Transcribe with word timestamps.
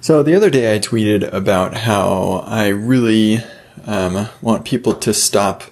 So 0.00 0.22
the 0.22 0.34
other 0.34 0.50
day 0.50 0.74
I 0.74 0.78
tweeted 0.78 1.32
about 1.32 1.74
how 1.74 2.44
I 2.46 2.68
really 2.68 3.38
um, 3.86 4.28
want 4.42 4.64
people 4.64 4.94
to 4.94 5.14
stop 5.14 5.64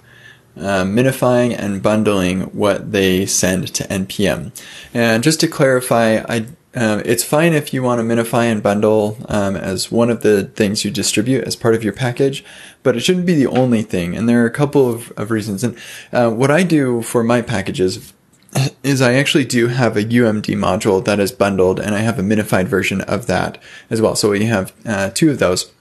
uh, 0.57 0.83
minifying 0.83 1.55
and 1.57 1.83
bundling 1.83 2.41
what 2.53 2.91
they 2.91 3.25
send 3.25 3.73
to 3.75 3.83
npm. 3.83 4.51
And 4.93 5.23
just 5.23 5.39
to 5.41 5.47
clarify, 5.47 6.23
I 6.27 6.47
um, 6.77 7.01
it's 7.05 7.23
fine 7.23 7.53
if 7.53 7.73
you 7.73 7.81
want 7.81 7.99
to 7.99 8.03
minify 8.05 8.51
and 8.51 8.61
bundle 8.61 9.17
um, 9.29 9.55
as 9.55 9.91
one 9.91 10.09
of 10.09 10.21
the 10.21 10.43
things 10.43 10.83
you 10.83 10.91
distribute 10.91 11.45
as 11.45 11.55
part 11.55 11.73
of 11.73 11.85
your 11.85 11.93
package, 11.93 12.43
but 12.83 12.97
it 12.97 12.99
shouldn't 12.99 13.25
be 13.25 13.33
the 13.33 13.47
only 13.47 13.81
thing. 13.81 14.15
And 14.15 14.27
there 14.27 14.43
are 14.43 14.45
a 14.45 14.51
couple 14.51 14.89
of, 14.89 15.11
of 15.11 15.31
reasons. 15.31 15.63
And 15.63 15.77
uh, 16.11 16.31
what 16.31 16.51
I 16.51 16.63
do 16.63 17.01
for 17.01 17.23
my 17.23 17.41
packages 17.41 18.13
is 18.85 19.01
I 19.01 19.15
actually 19.15 19.45
do 19.45 19.67
have 19.67 19.97
a 19.97 20.03
UMD 20.03 20.55
module 20.55 21.03
that 21.05 21.19
is 21.19 21.31
bundled, 21.31 21.79
and 21.79 21.95
I 21.95 21.99
have 21.99 22.19
a 22.19 22.23
minified 22.23 22.67
version 22.67 23.01
of 23.01 23.27
that 23.27 23.57
as 23.89 24.01
well. 24.01 24.15
So 24.15 24.29
we 24.29 24.45
have 24.45 24.73
uh, 24.85 25.09
two 25.09 25.31
of 25.31 25.39
those. 25.39 25.71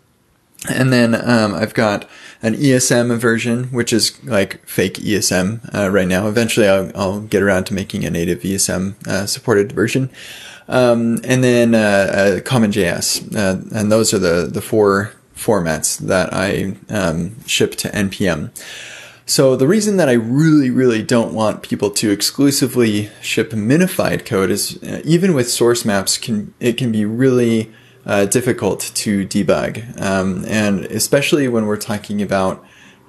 And 0.68 0.90
then 0.90 1.14
um, 1.14 1.54
I've 1.54 1.74
got 1.74 2.08
an 2.42 2.54
ESM 2.54 3.18
version, 3.18 3.64
which 3.64 3.92
is 3.92 4.22
like 4.24 4.66
fake 4.66 4.94
ESM 4.94 5.74
uh, 5.74 5.90
right 5.90 6.08
now. 6.08 6.26
Eventually, 6.26 6.66
I'll, 6.66 6.90
I'll, 6.94 7.20
get 7.20 7.42
around 7.42 7.64
to 7.64 7.74
making 7.74 8.04
a 8.04 8.10
native 8.10 8.40
ESM 8.40 9.06
uh, 9.06 9.26
supported 9.26 9.72
version. 9.72 10.08
Um, 10.66 11.20
and 11.24 11.44
then 11.44 11.74
uh, 11.74 12.40
CommonJS, 12.42 13.36
uh, 13.36 13.78
and 13.78 13.92
those 13.92 14.14
are 14.14 14.18
the 14.18 14.48
the 14.50 14.62
four 14.62 15.12
formats 15.36 15.98
that 15.98 16.32
I 16.32 16.76
um, 16.88 17.44
ship 17.46 17.74
to 17.76 17.88
npm. 17.90 18.50
So 19.26 19.56
the 19.56 19.66
reason 19.66 19.96
that 19.96 20.08
I 20.08 20.12
really, 20.12 20.70
really 20.70 21.02
don't 21.02 21.32
want 21.32 21.62
people 21.62 21.90
to 21.90 22.10
exclusively 22.10 23.10
ship 23.22 23.52
minified 23.52 24.26
code 24.26 24.50
is 24.50 24.82
uh, 24.82 25.00
even 25.04 25.32
with 25.32 25.50
source 25.50 25.84
maps, 25.84 26.18
can 26.18 26.52
it 26.60 26.76
can 26.76 26.92
be 26.92 27.06
really 27.06 27.72
uh, 28.04 28.26
difficult 28.26 28.80
to 28.94 29.26
debug, 29.26 29.98
um, 30.00 30.44
and 30.46 30.84
especially 30.86 31.48
when 31.48 31.64
we're 31.64 31.78
talking 31.78 32.20
about 32.20 32.62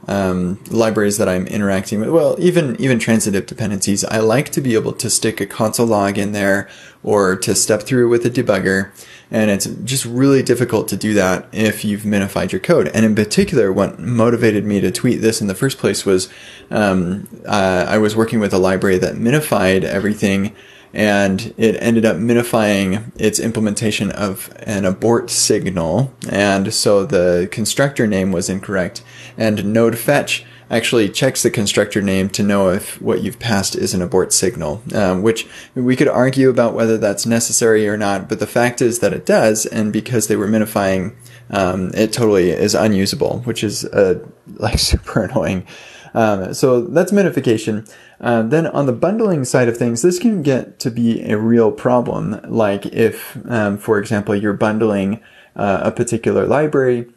um, 0.08 0.64
libraries 0.70 1.18
that 1.18 1.28
I'm 1.28 1.48
interacting 1.48 2.00
with. 2.00 2.10
Well, 2.10 2.38
even 2.40 2.80
even 2.80 2.98
transitive 2.98 3.46
dependencies, 3.46 4.06
I 4.06 4.20
like 4.20 4.52
to 4.52 4.62
be 4.62 4.74
able 4.74 4.94
to 4.94 5.10
stick 5.10 5.42
a 5.42 5.46
console 5.46 5.88
log 5.88 6.18
in 6.18 6.32
there 6.32 6.70
or 7.04 7.36
to 7.36 7.54
step 7.56 7.84
through 7.84 8.08
with 8.08 8.26
a 8.26 8.30
debugger 8.30 8.92
and 9.32 9.50
it's 9.50 9.66
just 9.66 10.06
really 10.06 10.44
difficult 10.44 10.88
to 10.90 10.98
do 10.98 11.14
that 11.16 11.48
if 11.52 11.84
you've 11.84 12.04
minified 12.04 12.52
your 12.52 12.62
code. 12.62 12.90
And 12.90 13.06
in 13.06 13.16
particular, 13.16 13.72
what 13.72 14.00
motivated 14.00 14.66
me 14.66 14.80
to 14.82 14.92
tweet 14.92 15.22
this 15.22 15.42
in 15.42 15.48
the 15.48 15.56
first 15.56 15.78
place 15.78 16.06
was 16.06 16.30
um, 16.70 17.28
uh, 17.46 17.86
I 17.88 17.98
was 17.98 18.16
working 18.16 18.40
with 18.40 18.54
a 18.54 18.60
library 18.60 18.98
that 19.00 19.16
minified 19.16 19.84
everything 19.84 20.54
and 20.96 21.54
it 21.58 21.76
ended 21.82 22.06
up 22.06 22.16
minifying 22.16 23.12
its 23.18 23.38
implementation 23.38 24.12
of 24.12 24.54
an 24.60 24.86
abort 24.86 25.30
signal. 25.30 26.14
And 26.30 26.74
so 26.74 27.06
the 27.06 27.50
constructor 27.52 28.08
name 28.08 28.32
was 28.32 28.50
incorrect. 28.50 29.04
And 29.38 29.74
node 29.74 29.98
fetch 29.98 30.46
actually 30.70 31.10
checks 31.10 31.44
the 31.44 31.52
constructor 31.52 32.02
name 32.02 32.30
to 32.30 32.44
know 32.44 32.70
if 32.70 33.02
what 33.02 33.22
you've 33.22 33.40
passed 33.40 33.76
is 33.76 33.94
an 33.94 34.02
abort 34.02 34.34
signal, 34.34 34.82
um, 34.94 35.22
which 35.22 35.48
we 35.76 35.96
could 35.96 36.08
argue 36.08 36.50
about 36.50 36.74
whether 36.74 36.98
that's 36.98 37.26
necessary 37.26 37.88
or 37.88 37.98
not, 37.98 38.28
but 38.28 38.40
the 38.40 38.48
fact 38.48 38.82
is 38.82 39.00
that 39.00 39.14
it 39.14 39.26
does, 39.26 39.66
and 39.66 39.94
because 39.94 40.28
they 40.28 40.36
were 40.36 40.48
minifying, 40.48 41.16
um, 41.50 41.92
it 41.94 42.12
totally 42.12 42.50
is 42.50 42.74
unusable, 42.74 43.40
which 43.42 43.64
is 43.64 43.86
uh, 43.86 44.24
like 44.56 44.80
super 44.80 45.24
annoying. 45.24 45.66
Um, 46.14 46.54
so 46.54 46.82
that's 46.82 47.12
minification. 47.12 47.92
Uh, 48.22 48.42
then 48.42 48.68
on 48.68 48.86
the 48.86 48.94
bundling 48.94 49.44
side 49.44 49.68
of 49.68 49.76
things, 49.76 50.02
this 50.02 50.18
can 50.18 50.42
get 50.42 50.80
to 50.80 50.90
be 50.90 51.22
a 51.30 51.38
real 51.38 51.72
problem. 51.74 52.40
Like 52.48 52.86
if, 52.88 53.38
um, 53.50 53.78
for 53.78 54.00
example, 54.00 54.34
you're 54.34 54.54
bundling 54.54 55.22
uh, 55.58 55.82
a 55.84 55.92
particular 55.92 56.46
library 56.46 57.08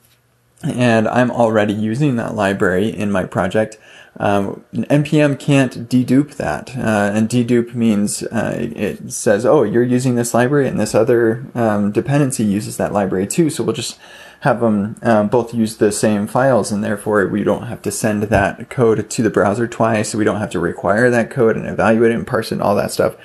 and 0.63 1.07
I'm 1.07 1.31
already 1.31 1.73
using 1.73 2.17
that 2.17 2.35
library 2.35 2.89
in 2.89 3.13
my 3.13 3.25
project, 3.25 3.79
um, 4.21 4.65
npm 4.73 5.39
can't 5.39 5.89
dedupe 5.89 6.35
that. 6.37 6.77
Uh, 6.77 7.13
and 7.15 7.29
dedupe 7.29 7.75
means 7.75 8.25
uh, 8.25 8.55
it 8.57 9.13
says, 9.13 9.47
oh, 9.47 9.63
you're 9.63 9.85
using 9.85 10.17
this 10.17 10.35
library 10.35 10.67
and 10.67 10.81
this 10.81 10.95
other 10.95 11.47
um, 11.55 11.93
dependency 11.93 12.45
uses 12.45 12.77
that 12.77 12.93
library 12.93 13.27
too. 13.27 13.51
So 13.51 13.63
we'll 13.63 13.77
just 13.77 13.99
have 14.41 14.61
them 14.61 14.97
um, 15.03 15.29
both 15.29 15.55
use 15.55 15.77
the 15.77 15.93
same 15.93 16.27
files 16.27 16.73
and 16.73 16.83
therefore 16.83 17.27
we 17.29 17.45
don't 17.45 17.67
have 17.67 17.83
to 17.83 17.93
send 17.93 18.25
that 18.25 18.71
code 18.71 19.09
to 19.09 19.23
the 19.23 19.31
browser 19.31 19.69
twice. 19.69 20.15
We 20.15 20.25
don't 20.25 20.41
have 20.41 20.51
to 20.51 20.61
require 20.61 21.11
that 21.11 21.31
code 21.31 21.57
and 21.57 21.67
evaluate 21.67 22.11
it 22.11 22.17
and 22.17 22.27
parse 22.27 22.51
it 22.51 22.57
and 22.57 22.63
all 22.63 22.75
that 22.75 22.91
stuff. 22.91 23.17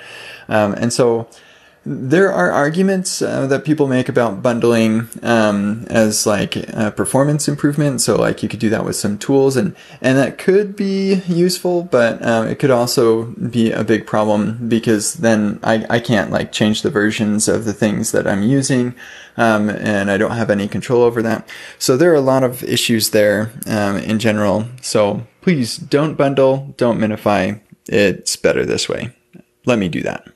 Um, 0.48 0.74
and 0.74 0.92
so 0.92 1.28
there 1.86 2.32
are 2.32 2.50
arguments 2.50 3.20
uh, 3.20 3.46
that 3.46 3.64
people 3.64 3.86
make 3.86 4.08
about 4.08 4.42
bundling 4.42 5.08
um, 5.22 5.84
as 5.90 6.26
like 6.26 6.56
a 6.56 6.90
performance 6.90 7.46
improvement. 7.46 8.00
So 8.00 8.16
like 8.16 8.42
you 8.42 8.48
could 8.48 8.60
do 8.60 8.70
that 8.70 8.84
with 8.84 8.96
some 8.96 9.18
tools, 9.18 9.56
and 9.56 9.76
and 10.00 10.16
that 10.16 10.38
could 10.38 10.76
be 10.76 11.16
useful, 11.26 11.82
but 11.82 12.24
um, 12.24 12.46
it 12.48 12.58
could 12.58 12.70
also 12.70 13.24
be 13.24 13.70
a 13.70 13.84
big 13.84 14.06
problem 14.06 14.68
because 14.68 15.14
then 15.14 15.60
I 15.62 15.86
I 15.90 16.00
can't 16.00 16.30
like 16.30 16.52
change 16.52 16.82
the 16.82 16.90
versions 16.90 17.48
of 17.48 17.64
the 17.64 17.74
things 17.74 18.12
that 18.12 18.26
I'm 18.26 18.42
using, 18.42 18.94
um, 19.36 19.68
and 19.68 20.10
I 20.10 20.16
don't 20.16 20.36
have 20.36 20.50
any 20.50 20.68
control 20.68 21.02
over 21.02 21.20
that. 21.22 21.46
So 21.78 21.96
there 21.96 22.12
are 22.12 22.14
a 22.14 22.20
lot 22.20 22.44
of 22.44 22.62
issues 22.64 23.10
there 23.10 23.52
um, 23.66 23.96
in 23.98 24.18
general. 24.18 24.66
So 24.80 25.26
please 25.42 25.76
don't 25.76 26.14
bundle, 26.14 26.74
don't 26.78 26.98
minify. 26.98 27.60
It's 27.86 28.36
better 28.36 28.64
this 28.64 28.88
way. 28.88 29.14
Let 29.66 29.78
me 29.78 29.88
do 29.88 30.02
that. 30.02 30.33